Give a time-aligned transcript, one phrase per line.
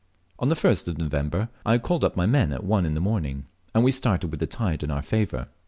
[0.39, 3.45] On the 1st of November I called up my men at one in the morning,
[3.75, 5.49] and we started with the tide in our favour.